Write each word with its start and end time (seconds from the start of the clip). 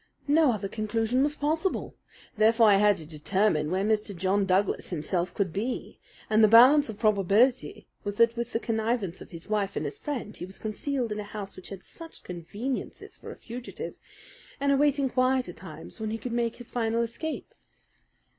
No 0.27 0.51
other 0.51 0.67
conclusion 0.67 1.21
was 1.21 1.35
possible. 1.35 1.93
Therefore 2.35 2.71
I 2.71 2.77
had 2.77 2.97
to 2.97 3.05
determine 3.05 3.69
where 3.69 3.83
Mr. 3.85 4.15
John 4.15 4.47
Douglas 4.47 4.89
himself 4.89 5.31
could 5.35 5.53
be, 5.53 5.99
and 6.27 6.43
the 6.43 6.47
balance 6.47 6.89
of 6.89 6.97
probability 6.97 7.85
was 8.03 8.15
that 8.15 8.35
with 8.35 8.51
the 8.51 8.59
connivance 8.59 9.21
of 9.21 9.29
his 9.29 9.47
wife 9.47 9.75
and 9.75 9.85
his 9.85 9.99
friend 9.99 10.35
he 10.35 10.43
was 10.47 10.57
concealed 10.57 11.11
in 11.11 11.19
a 11.19 11.23
house 11.23 11.55
which 11.55 11.69
had 11.69 11.83
such 11.83 12.23
conveniences 12.23 13.15
for 13.15 13.29
a 13.31 13.35
fugitive, 13.35 13.93
and 14.59 14.71
awaiting 14.71 15.07
quieter 15.07 15.53
times 15.53 16.01
when 16.01 16.09
he 16.09 16.17
could 16.17 16.33
make 16.33 16.55
his 16.55 16.71
final 16.71 17.03
escape." 17.03 17.53